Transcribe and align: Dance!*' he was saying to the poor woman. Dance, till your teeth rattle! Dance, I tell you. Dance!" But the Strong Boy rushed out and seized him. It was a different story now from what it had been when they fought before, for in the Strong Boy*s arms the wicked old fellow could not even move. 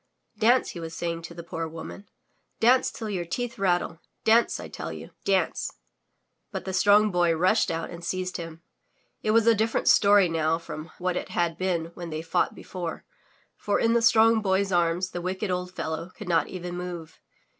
Dance!*' 0.39 0.71
he 0.71 0.79
was 0.79 0.95
saying 0.95 1.21
to 1.21 1.35
the 1.35 1.43
poor 1.43 1.67
woman. 1.67 2.09
Dance, 2.59 2.89
till 2.89 3.07
your 3.07 3.23
teeth 3.23 3.59
rattle! 3.59 3.99
Dance, 4.23 4.59
I 4.59 4.67
tell 4.67 4.91
you. 4.91 5.11
Dance!" 5.25 5.69
But 6.51 6.65
the 6.65 6.73
Strong 6.73 7.11
Boy 7.11 7.35
rushed 7.35 7.69
out 7.69 7.91
and 7.91 8.03
seized 8.03 8.37
him. 8.37 8.63
It 9.21 9.29
was 9.29 9.45
a 9.45 9.53
different 9.53 9.87
story 9.87 10.27
now 10.27 10.57
from 10.57 10.89
what 10.97 11.15
it 11.15 11.29
had 11.29 11.55
been 11.55 11.91
when 11.93 12.09
they 12.09 12.23
fought 12.23 12.55
before, 12.55 13.05
for 13.57 13.79
in 13.79 13.93
the 13.93 14.01
Strong 14.01 14.41
Boy*s 14.41 14.71
arms 14.71 15.11
the 15.11 15.21
wicked 15.21 15.51
old 15.51 15.71
fellow 15.75 16.09
could 16.15 16.27
not 16.27 16.47
even 16.47 16.75
move. 16.75 17.19